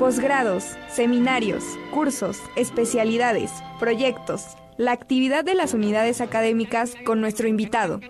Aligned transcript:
posgrados, 0.00 0.64
seminarios, 0.88 1.62
cursos, 1.92 2.38
especialidades, 2.56 3.50
proyectos, 3.78 4.56
la 4.78 4.92
actividad 4.92 5.44
de 5.44 5.54
las 5.54 5.74
unidades 5.74 6.22
académicas 6.22 6.94
con 7.04 7.20
nuestro 7.20 7.46
invitado. 7.46 8.00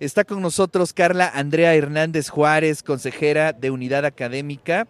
Está 0.00 0.24
con 0.24 0.42
nosotros 0.42 0.92
Carla 0.92 1.30
Andrea 1.32 1.72
Hernández 1.76 2.30
Juárez, 2.30 2.82
consejera 2.82 3.52
de 3.52 3.70
Unidad 3.70 4.04
Académica, 4.04 4.88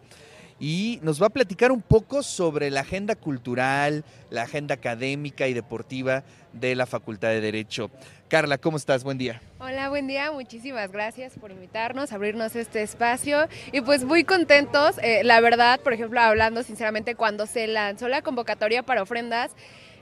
y 0.60 1.00
nos 1.02 1.20
va 1.20 1.26
a 1.26 1.30
platicar 1.30 1.72
un 1.72 1.80
poco 1.80 2.22
sobre 2.22 2.70
la 2.70 2.80
agenda 2.80 3.16
cultural, 3.16 4.04
la 4.28 4.42
agenda 4.42 4.74
académica 4.74 5.48
y 5.48 5.54
deportiva 5.54 6.22
de 6.52 6.74
la 6.74 6.84
Facultad 6.84 7.30
de 7.30 7.40
Derecho. 7.40 7.90
Carla, 8.28 8.58
¿cómo 8.58 8.76
estás? 8.76 9.02
Buen 9.02 9.16
día. 9.16 9.40
Hola, 9.58 9.88
buen 9.88 10.06
día. 10.06 10.30
Muchísimas 10.30 10.92
gracias 10.92 11.32
por 11.40 11.50
invitarnos, 11.50 12.12
abrirnos 12.12 12.54
este 12.54 12.82
espacio. 12.82 13.48
Y 13.72 13.80
pues 13.80 14.04
muy 14.04 14.22
contentos. 14.24 14.98
Eh, 15.02 15.22
la 15.24 15.40
verdad, 15.40 15.80
por 15.80 15.94
ejemplo, 15.94 16.20
hablando 16.20 16.62
sinceramente, 16.62 17.14
cuando 17.14 17.46
se 17.46 17.66
lanzó 17.66 18.08
la 18.08 18.20
convocatoria 18.20 18.82
para 18.82 19.02
ofrendas, 19.02 19.52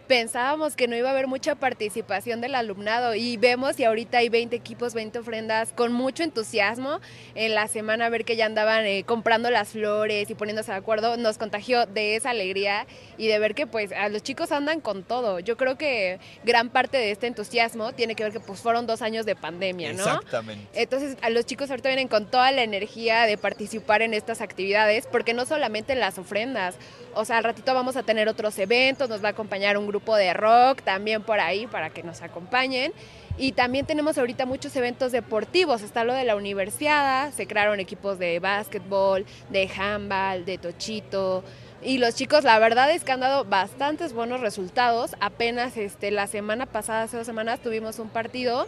pensábamos 0.09 0.75
que 0.75 0.89
no 0.89 0.97
iba 0.97 1.09
a 1.09 1.12
haber 1.12 1.27
mucha 1.27 1.55
participación 1.55 2.41
del 2.41 2.55
alumnado 2.55 3.15
y 3.15 3.37
vemos 3.37 3.79
y 3.79 3.85
ahorita 3.85 4.19
hay 4.19 4.30
20 4.30 4.57
equipos, 4.57 4.95
20 4.95 5.19
ofrendas 5.19 5.73
con 5.75 5.93
mucho 5.93 6.23
entusiasmo. 6.23 7.01
En 7.35 7.55
la 7.55 7.69
semana 7.69 8.07
a 8.07 8.09
ver 8.09 8.25
que 8.25 8.35
ya 8.35 8.47
andaban 8.47 8.87
eh, 8.87 9.05
comprando 9.05 9.51
las 9.51 9.69
flores 9.69 10.30
y 10.30 10.35
poniéndose 10.35 10.73
de 10.73 10.79
acuerdo, 10.79 11.16
nos 11.19 11.37
contagió 11.37 11.85
de 11.87 12.16
esa 12.16 12.30
alegría 12.30 12.87
y 13.19 13.29
de 13.29 13.39
ver 13.39 13.55
que 13.55 13.66
pues 13.66 13.93
a 13.93 14.09
los 14.09 14.23
chicos 14.23 14.51
andan 14.51 14.80
con 14.80 15.05
todo. 15.05 15.41
Yo 15.41 15.59
creo 15.59 15.77
que 15.77 16.19
gran 16.43 16.71
parte 16.71 16.97
de 16.97 17.11
este 17.11 17.27
entusiasmo 17.27 17.93
tiene 17.93 18.15
que 18.15 18.25
ver 18.25 18.33
que 18.33 18.41
pues 18.41 18.61
fueron 18.61 18.87
dos 18.87 19.02
años 19.02 19.27
de 19.27 19.37
pandemia, 19.37 19.93
¿no? 19.93 20.05
Exactamente. 20.05 20.66
Entonces 20.73 21.19
a 21.21 21.29
los 21.29 21.45
chicos 21.45 21.71
ahorita 21.71 21.91
vienen 21.91 22.09
con 22.09 22.30
toda 22.30 22.51
la 22.51 22.63
energía 22.63 23.25
de 23.25 23.37
participar 23.37 24.01
en 24.01 24.15
estas 24.15 24.41
actividades 24.41 25.07
porque 25.07 25.35
no 25.35 25.45
solamente 25.45 25.95
las 25.95 26.19
ofrendas, 26.19 26.77
o 27.15 27.25
sea, 27.25 27.38
al 27.38 27.45
ratito 27.45 27.75
vamos 27.75 27.97
a 27.97 28.02
tener 28.02 28.29
otros 28.29 28.59
eventos, 28.59 29.09
nos 29.10 29.23
va 29.23 29.29
a 29.29 29.32
acompañar 29.32 29.77
un 29.77 29.87
grupo 29.87 29.98
grupo 29.99 30.16
de 30.16 30.32
rock 30.32 30.82
también 30.82 31.23
por 31.23 31.41
ahí 31.41 31.66
para 31.66 31.91
que 31.91 32.04
nos 32.04 32.23
acompañen. 32.23 32.93
Y 33.37 33.52
también 33.52 33.85
tenemos 33.85 34.16
ahorita 34.16 34.46
muchos 34.46 34.74
eventos 34.77 35.13
deportivos. 35.13 35.82
Está 35.82 36.04
lo 36.04 36.13
de 36.13 36.24
la 36.24 36.37
universidad, 36.37 37.32
se 37.32 37.46
crearon 37.46 37.80
equipos 37.80 38.19
de 38.19 38.38
básquetbol, 38.38 39.26
de 39.51 39.69
handball, 39.76 40.45
de 40.45 40.59
tochito. 40.59 41.45
Y 41.82 41.99
los 41.99 42.15
chicos, 42.15 42.43
la 42.43 42.59
verdad 42.59 42.91
es 42.91 43.04
que 43.04 43.13
han 43.13 43.21
dado 43.21 43.45
bastantes 43.45 44.13
buenos 44.13 44.41
resultados. 44.41 45.16
Apenas 45.21 45.76
este, 45.76 46.10
la 46.10 46.26
semana 46.26 46.66
pasada, 46.66 47.02
hace 47.02 47.16
dos 47.16 47.26
semanas, 47.26 47.60
tuvimos 47.60 47.99
un 47.99 48.09
partido 48.09 48.66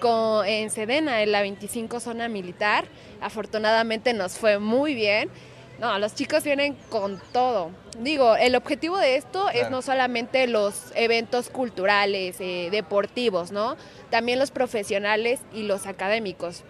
con, 0.00 0.46
en 0.46 0.70
Sedena, 0.70 1.22
en 1.22 1.32
la 1.32 1.42
25 1.42 2.00
zona 2.00 2.28
militar. 2.28 2.86
Afortunadamente 3.20 4.14
nos 4.14 4.38
fue 4.38 4.58
muy 4.58 4.94
bien. 4.94 5.30
No, 5.78 5.98
los 5.98 6.14
chicos 6.14 6.42
vienen 6.42 6.74
con 6.88 7.20
todo. 7.32 7.70
Digo, 7.98 8.36
el 8.36 8.56
objetivo 8.56 8.96
de 8.96 9.16
esto 9.16 9.50
es 9.50 9.70
no 9.70 9.82
solamente 9.82 10.46
los 10.46 10.92
eventos 10.94 11.50
culturales, 11.50 12.36
eh, 12.40 12.68
deportivos, 12.70 13.52
¿no? 13.52 13.76
También 14.10 14.38
los 14.38 14.50
profesionales 14.50 15.40
y 15.52 15.64
los 15.64 15.86
académicos. 15.86 16.64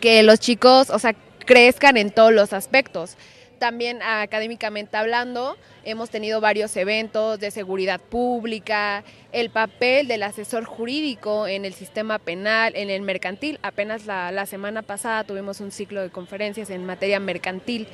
Que 0.00 0.22
los 0.22 0.38
chicos, 0.38 0.90
o 0.90 0.98
sea, 0.98 1.14
crezcan 1.44 1.96
en 1.96 2.10
todos 2.10 2.32
los 2.32 2.52
aspectos. 2.52 3.16
También 3.62 4.02
académicamente 4.02 4.96
hablando, 4.96 5.56
hemos 5.84 6.10
tenido 6.10 6.40
varios 6.40 6.76
eventos 6.76 7.38
de 7.38 7.52
seguridad 7.52 8.00
pública, 8.00 9.04
el 9.30 9.50
papel 9.50 10.08
del 10.08 10.24
asesor 10.24 10.64
jurídico 10.64 11.46
en 11.46 11.64
el 11.64 11.72
sistema 11.72 12.18
penal, 12.18 12.72
en 12.74 12.90
el 12.90 13.02
mercantil. 13.02 13.60
Apenas 13.62 14.04
la, 14.06 14.46
semana 14.46 14.82
pasada 14.82 15.22
tuvimos 15.22 15.60
un 15.60 15.70
ciclo 15.70 16.02
de 16.02 16.10
conferencias 16.10 16.70
en 16.70 16.84
materia 16.84 17.20
mercantil. 17.20 17.86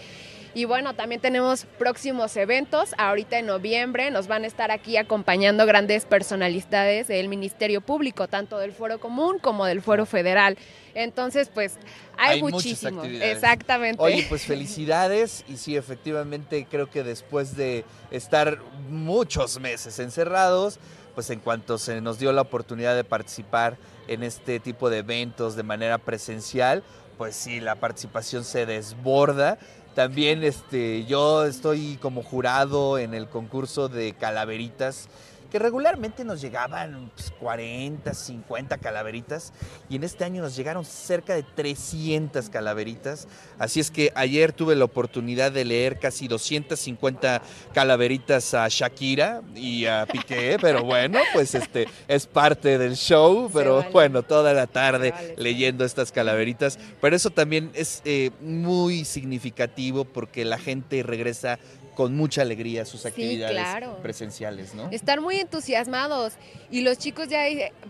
Y 0.55 0.65
bueno, 0.65 0.95
también 0.95 1.21
tenemos 1.21 1.67
próximos 1.79 2.37
eventos. 2.37 2.95
Ahorita 2.99 3.39
en 3.39 3.47
noviembre 3.47 4.11
nos 4.11 4.27
van 4.27 4.45
a 4.45 4.47
estar 4.47 4.71
aquí 4.71 4.97
acompañando 4.97 5.67
grandes 5.67 6.05
personalidades 6.05 7.09
del 7.09 7.29
Ministerio 7.29 7.81
Público, 7.81 8.29
tanto 8.29 8.59
del 8.59 8.73
Foro 8.73 8.99
Común 8.99 9.39
como 9.39 9.67
del 9.67 9.83
Foro 9.83 10.07
Federal. 10.07 10.57
Entonces, 10.95 11.51
pues 11.53 11.77
hay, 12.17 12.43
muchísimos. 12.43 13.07
Exactamente. 13.07 14.03
Oye, 14.03 14.27
pues 14.29 14.43
felicidades 14.43 15.45
y 15.49 15.57
sí, 15.57 15.77
efectivamente 15.77 16.67
creo 16.69 16.91
que 16.91 17.05
después 17.05 17.57
de 17.57 17.85
estar 18.11 18.59
muchos 18.89 19.61
meses 19.61 19.99
encerrados, 19.99 20.81
pues 21.15 21.31
en 21.31 21.41
cuanto 21.41 21.79
se 21.79 22.01
nos 22.01 22.19
dio 22.19 22.33
la 22.33 22.43
oportunidad 22.43 22.97
de 22.97 23.05
participar 23.05 23.77
en 24.09 24.23
este 24.23 24.61
tipo 24.61 24.91
de 24.91 24.99
eventos 24.99 25.55
de 25.57 25.63
manera 25.63 25.99
presencial, 25.99 26.83
pues 27.17 27.37
sí, 27.37 27.61
la 27.61 27.75
participación 27.75 28.45
se 28.45 28.67
desborda 28.67 29.59
también 29.99 30.45
este, 30.45 31.07
yo 31.07 31.45
estoy 31.45 31.99
como 32.01 32.23
jurado 32.23 32.99
en 32.99 33.15
el 33.15 33.27
concurso 33.27 33.89
de 33.89 34.13
calaveritas 34.13 35.09
que 35.51 35.59
regularmente 35.59 36.25
nos 36.25 36.41
llegaban 36.41 37.11
40, 37.39 38.03
pues, 38.03 38.19
50 38.19 38.79
calaveritas 38.79 39.53
y 39.89 39.97
en 39.97 40.05
este 40.05 40.25
año 40.25 40.43
nos 40.43 40.57
llegaron 40.57 40.85
cerca 40.85 41.35
de 41.35 41.43
300 41.43 42.51
calaveritas. 42.51 43.29
Así 43.59 43.81
es 43.81 43.91
que 43.91 44.13
ayer 44.15 44.53
tuve 44.53 44.77
la 44.77 44.85
oportunidad 44.85 45.53
de 45.53 45.65
leer 45.65 45.99
casi 45.99 46.29
250 46.29 47.43
calaveritas 47.73 48.55
a 48.55 48.69
Shakira 48.69 49.43
y 49.55 49.87
a 49.87 50.07
Piqué, 50.07 50.59
pero 50.61 50.85
bueno, 50.85 51.19
pues 51.33 51.55
este 51.55 51.89
es 52.07 52.27
parte 52.27 52.79
del 52.79 52.97
show, 52.97 53.51
pero 53.53 53.85
bueno, 53.93 54.23
toda 54.23 54.53
la 54.53 54.67
tarde 54.67 55.15
leyendo 55.37 55.85
estas 55.85 56.13
calaveritas. 56.13 56.79
Pero 57.01 57.17
eso 57.17 57.31
también 57.31 57.71
es 57.75 58.03
eh, 58.05 58.31
muy 58.41 59.05
significativo 59.05 60.05
porque 60.05 60.45
la 60.45 60.59
gente 60.59 61.03
regresa 61.03 61.59
con 61.99 62.15
mucha 62.15 62.43
alegría 62.43 62.85
sus 62.85 63.05
actividades 63.07 63.61
presenciales, 64.03 64.73
¿no? 64.73 64.89
Están 64.93 65.21
muy 65.21 65.41
entusiasmados 65.41 66.35
y 66.71 66.83
los 66.83 66.97
chicos 66.97 67.27
ya, 67.27 67.41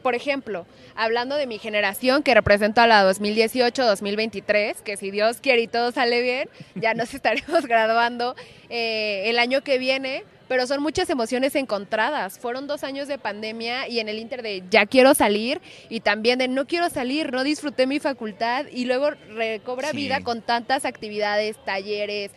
por 0.00 0.14
ejemplo, 0.14 0.64
hablando 0.96 1.36
de 1.36 1.46
mi 1.46 1.58
generación 1.58 2.22
que 2.22 2.32
representa 2.32 2.84
a 2.84 2.86
la 2.86 3.04
2018-2023, 3.04 4.76
que 4.76 4.96
si 4.96 5.10
Dios 5.10 5.41
quiere 5.42 5.60
y 5.60 5.66
todo 5.66 5.92
sale 5.92 6.22
bien, 6.22 6.48
ya 6.74 6.94
nos 6.94 7.12
estaremos 7.14 7.66
graduando 7.66 8.34
eh, 8.70 9.24
el 9.26 9.38
año 9.38 9.60
que 9.60 9.76
viene 9.76 10.25
pero 10.48 10.66
son 10.66 10.82
muchas 10.82 11.10
emociones 11.10 11.54
encontradas. 11.56 12.38
Fueron 12.38 12.66
dos 12.66 12.82
años 12.82 13.06
de 13.06 13.19
pandemia 13.19 13.86
y 13.86 14.00
en 14.00 14.08
el 14.08 14.19
inter 14.19 14.40
de 14.40 14.64
ya 14.70 14.86
quiero 14.86 15.12
salir 15.12 15.60
y 15.90 16.00
también 16.00 16.38
de 16.38 16.48
no 16.48 16.66
quiero 16.66 16.88
salir, 16.88 17.30
no 17.30 17.44
disfruté 17.44 17.86
mi 17.86 17.98
facultad 17.98 18.64
y 18.72 18.86
luego 18.86 19.10
recobra 19.10 19.92
vida 19.92 20.22
con 20.22 20.40
tantas 20.40 20.86
actividades, 20.86 21.62
talleres, 21.66 22.30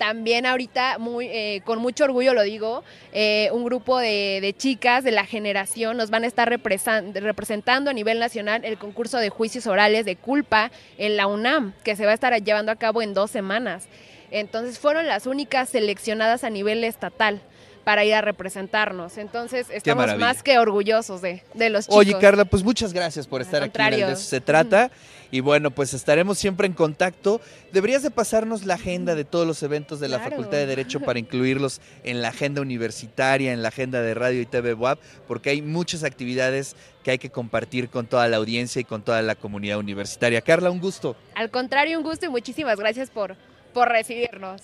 también 0.00 0.46
ahorita, 0.46 0.96
muy, 0.96 1.26
eh, 1.26 1.60
con 1.66 1.78
mucho 1.78 2.04
orgullo 2.04 2.32
lo 2.32 2.42
digo, 2.42 2.82
eh, 3.12 3.50
un 3.52 3.64
grupo 3.66 3.98
de, 3.98 4.54
chicas 4.56 5.04
de 5.04 5.10
la 5.10 5.26
generación 5.26 5.98
nos 5.98 6.08
van 6.08 6.24
a 6.24 6.26
estar 6.26 6.48
representando 6.48 7.90
a 7.90 7.92
nivel 7.92 8.18
nacional 8.18 8.64
el 8.64 8.78
concurso 8.78 9.18
de 9.18 9.28
juicios 9.28 9.66
orales 9.66 10.06
de 10.06 10.16
culpa 10.16 10.70
en 10.96 11.18
la 11.18 11.26
UNAM, 11.26 11.74
que 11.84 11.96
se 11.96 12.06
va 12.06 12.12
a 12.12 12.14
estar 12.14 12.32
llevando 12.42 12.72
a 12.72 12.76
cabo 12.76 13.02
en 13.02 13.12
dos 13.12 13.30
semanas. 13.30 13.88
Entonces 14.30 14.78
fueron 14.78 15.06
las 15.06 15.26
únicas 15.26 15.68
seleccionadas 15.68 16.44
a 16.44 16.50
nivel 16.50 16.82
estatal 16.82 17.42
para 17.84 18.02
ir 18.02 18.14
a 18.14 18.22
representarnos. 18.22 19.18
Entonces, 19.18 19.66
estamos 19.70 20.16
más 20.16 20.42
que 20.42 20.58
orgullosos 20.58 21.20
de, 21.20 21.42
los 21.54 21.84
chicos. 21.84 21.98
Oye, 21.98 22.16
Carla, 22.18 22.46
pues 22.46 22.62
muchas 22.62 22.94
gracias 22.94 23.26
por 23.26 23.42
estar 23.42 23.62
aquí. 23.62 23.78
De 23.78 24.12
eso 24.12 24.22
se 24.22 24.40
trata. 24.40 24.90
Y 25.30 25.40
bueno, 25.40 25.70
pues 25.70 25.94
estaremos 25.94 26.38
siempre 26.38 26.66
en 26.66 26.72
contacto. 26.72 27.40
Deberías 27.72 28.02
de 28.02 28.10
pasarnos 28.10 28.64
la 28.64 28.74
agenda 28.74 29.14
de 29.14 29.24
todos 29.24 29.46
los 29.46 29.62
eventos 29.62 30.00
de 30.00 30.08
la 30.08 30.18
Facultad 30.18 30.58
de 30.58 30.66
Derecho 30.66 31.00
para 31.00 31.18
incluirlos 31.18 31.80
en 32.02 32.20
la 32.22 32.28
agenda 32.28 32.60
universitaria, 32.60 33.52
en 33.52 33.62
la 33.62 33.68
agenda 33.68 34.02
de 34.02 34.14
radio 34.14 34.40
y 34.40 34.46
TV 34.46 34.74
WAP, 34.74 34.98
porque 35.28 35.50
hay 35.50 35.62
muchas 35.62 36.02
actividades 36.02 36.74
que 37.04 37.12
hay 37.12 37.18
que 37.18 37.30
compartir 37.30 37.88
con 37.88 38.06
toda 38.06 38.28
la 38.28 38.36
audiencia 38.38 38.80
y 38.80 38.84
con 38.84 39.02
toda 39.02 39.22
la 39.22 39.34
comunidad 39.34 39.78
universitaria. 39.78 40.40
Carla, 40.40 40.70
un 40.70 40.80
gusto. 40.80 41.16
Al 41.34 41.50
contrario, 41.50 41.96
un 41.98 42.04
gusto 42.04 42.26
y 42.26 42.28
muchísimas 42.28 42.78
gracias 42.78 43.10
por, 43.10 43.36
por 43.72 43.88
recibirnos. 43.88 44.62